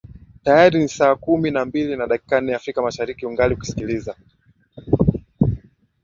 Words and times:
tayari 0.43 0.79
ni 0.79 0.87
saa 0.89 1.15
kumi 1.15 1.51
na 1.51 1.65
mbili 1.65 1.95
na 1.97 2.07
dakika 2.07 2.41
nne 2.41 2.55
afrika 2.55 2.81
mashariki 2.81 3.25
ungali 3.25 3.53
ukisikiliza 3.53 4.15